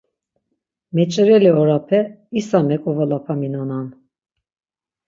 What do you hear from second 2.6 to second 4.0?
meǩovolapaminonan.